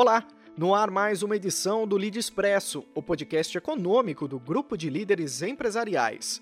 [0.00, 0.24] Olá,
[0.56, 5.42] no ar mais uma edição do Lead Expresso, o podcast econômico do Grupo de Líderes
[5.42, 6.40] Empresariais.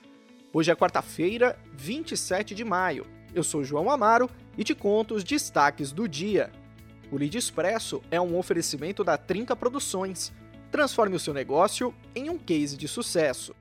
[0.53, 3.07] Hoje é quarta-feira, 27 de maio.
[3.35, 6.53] Eu sou João Amaro e te conto os destaques do dia.
[7.11, 10.35] O Lead Expresso é um oferecimento da Trinca Produções.
[10.71, 13.55] Transforme o seu negócio em um case de sucesso.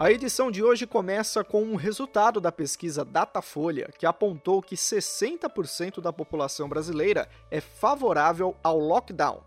[0.00, 6.00] A edição de hoje começa com um resultado da pesquisa Datafolha, que apontou que 60%
[6.00, 9.42] da população brasileira é favorável ao lockdown.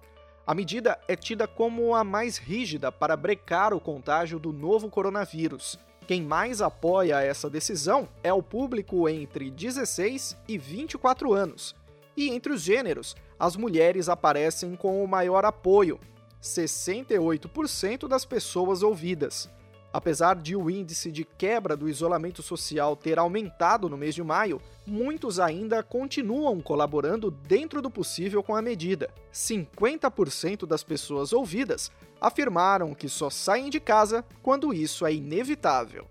[0.45, 5.79] A medida é tida como a mais rígida para brecar o contágio do novo coronavírus.
[6.05, 11.76] Quem mais apoia essa decisão é o público entre 16 e 24 anos.
[12.15, 15.99] E entre os gêneros, as mulheres aparecem com o maior apoio,
[16.40, 19.49] 68% das pessoas ouvidas.
[19.93, 24.59] Apesar de o índice de quebra do isolamento social ter aumentado no mês de maio,
[24.88, 29.07] muitos ainda continuam colaborando dentro do possível com a medida.
[29.31, 36.07] 50% das pessoas ouvidas afirmaram que só saem de casa quando isso é inevitável.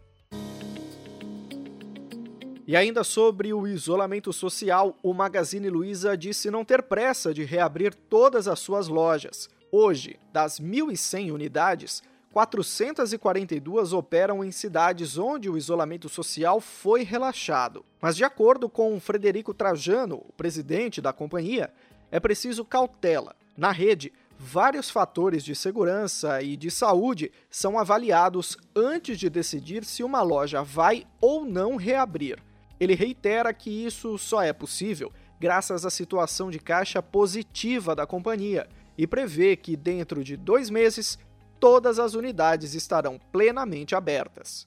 [2.64, 7.92] E ainda sobre o isolamento social, o Magazine Luiza disse não ter pressa de reabrir
[7.92, 9.50] todas as suas lojas.
[9.72, 12.02] Hoje, das 1.100 unidades,
[12.32, 17.84] 442 operam em cidades onde o isolamento social foi relaxado.
[18.00, 21.72] Mas, de acordo com Frederico Trajano, o presidente da companhia,
[22.10, 23.36] é preciso cautela.
[23.54, 30.02] Na rede, vários fatores de segurança e de saúde são avaliados antes de decidir se
[30.02, 32.42] uma loja vai ou não reabrir.
[32.80, 38.66] Ele reitera que isso só é possível graças à situação de caixa positiva da companhia
[38.96, 41.18] e prevê que, dentro de dois meses,
[41.62, 44.66] todas as unidades estarão plenamente abertas.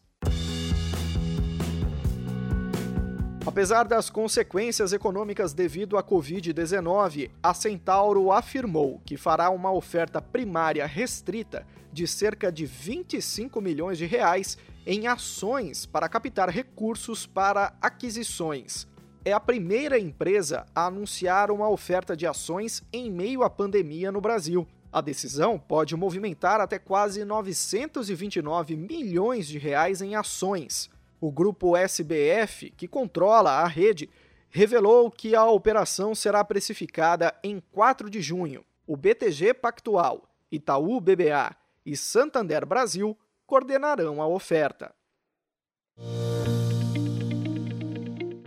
[3.45, 10.85] Apesar das consequências econômicas devido à Covid-19, a Centauro afirmou que fará uma oferta primária
[10.85, 18.87] restrita de cerca de 25 milhões de reais em ações para captar recursos para aquisições.
[19.25, 24.21] É a primeira empresa a anunciar uma oferta de ações em meio à pandemia no
[24.21, 24.65] Brasil.
[24.95, 30.89] A decisão pode movimentar até quase 929 milhões de reais em ações.
[31.19, 34.09] O grupo SBF, que controla a rede,
[34.49, 38.63] revelou que a operação será precificada em 4 de junho.
[38.87, 41.53] O BTG Pactual, Itaú BBA
[41.85, 44.95] e Santander Brasil coordenarão a oferta.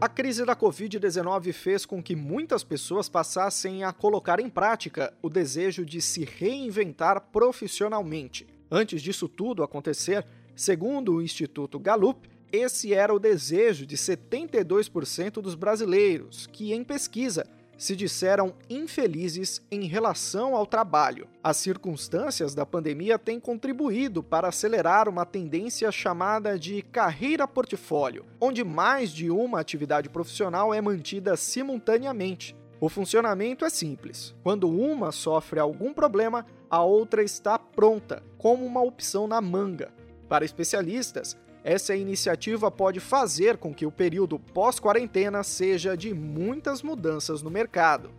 [0.01, 5.29] A crise da Covid-19 fez com que muitas pessoas passassem a colocar em prática o
[5.29, 8.47] desejo de se reinventar profissionalmente.
[8.71, 15.57] Antes disso tudo acontecer, segundo o Instituto Gallup, esse era o desejo de 72% dos
[15.57, 17.45] brasileiros, que, em pesquisa,
[17.79, 21.29] se disseram infelizes em relação ao trabalho.
[21.43, 28.65] As circunstâncias da pandemia têm contribuído para acelerar uma tendência chamada de carreira portfólio, onde
[28.65, 32.57] mais de uma atividade profissional é mantida simultaneamente.
[32.81, 34.35] O funcionamento é simples.
[34.43, 39.93] Quando uma sofre algum problema, a outra está pronta, como uma opção na manga.
[40.29, 41.37] Para especialistas,
[41.69, 48.11] essa iniciativa pode fazer com que o período pós-quarentena seja de muitas mudanças no mercado.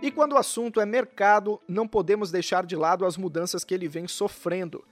[0.00, 3.86] E quando o assunto é mercado, não podemos deixar de lado as mudanças que ele
[3.86, 4.82] vem sofrendo.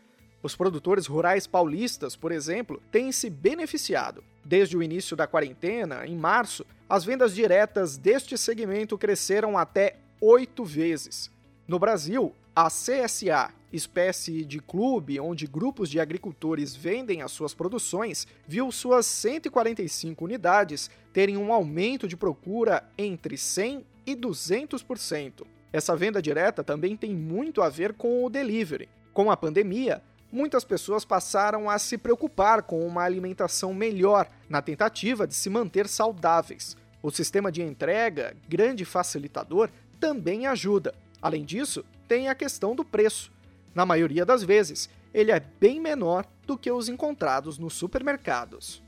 [0.43, 4.23] Os produtores rurais paulistas, por exemplo, têm se beneficiado.
[4.45, 10.63] Desde o início da quarentena, em março, as vendas diretas deste segmento cresceram até oito
[10.63, 11.31] vezes.
[11.67, 18.27] No Brasil, a CSA, espécie de clube onde grupos de agricultores vendem as suas produções,
[18.47, 25.47] viu suas 145 unidades terem um aumento de procura entre 100 e 200%.
[25.73, 28.89] Essa venda direta também tem muito a ver com o delivery.
[29.13, 30.03] Com a pandemia,
[30.33, 35.87] muitas pessoas passaram a se preocupar com uma alimentação melhor, na tentativa de se manter
[35.87, 36.77] saudáveis.
[37.01, 39.71] O sistema de entrega, grande facilitador,
[40.01, 40.93] também ajuda.
[41.23, 43.31] Além disso, tem a questão do preço.
[43.73, 48.83] Na maioria das vezes, ele é bem menor do que os encontrados nos supermercados.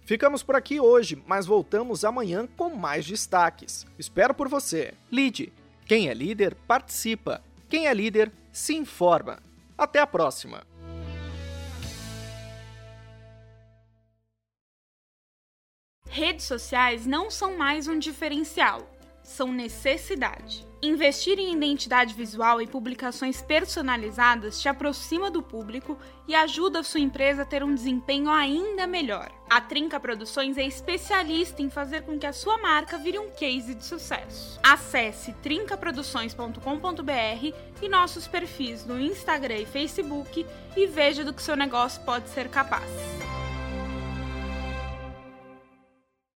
[0.00, 3.86] Ficamos por aqui hoje, mas voltamos amanhã com mais destaques.
[3.96, 4.94] Espero por você.
[5.12, 5.52] Lide.
[5.86, 7.40] Quem é líder, participa.
[7.68, 9.38] Quem é líder, se informa.
[9.78, 10.66] Até a próxima!
[16.08, 18.93] Redes sociais não são mais um diferencial
[19.24, 20.64] são necessidade.
[20.82, 25.96] Investir em identidade visual e publicações personalizadas te aproxima do público
[26.28, 29.32] e ajuda a sua empresa a ter um desempenho ainda melhor.
[29.48, 33.74] A Trinca Produções é especialista em fazer com que a sua marca vire um case
[33.74, 34.60] de sucesso.
[34.62, 40.44] Acesse trincaproduções.com.br e nossos perfis no Instagram e Facebook
[40.76, 42.84] e veja do que seu negócio pode ser capaz.